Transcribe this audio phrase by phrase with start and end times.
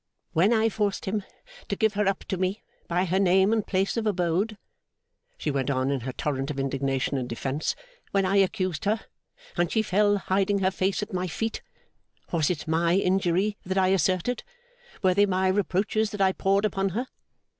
[0.33, 1.21] 'When I forced him
[1.69, 4.57] to give her up to me, by her name and place of abode,'
[5.37, 7.75] she went on in her torrent of indignation and defence;
[8.09, 9.01] 'when I accused her,
[9.57, 11.61] and she fell hiding her face at my feet,
[12.31, 14.43] was it my injury that I asserted,
[15.03, 17.05] were they my reproaches that I poured upon her?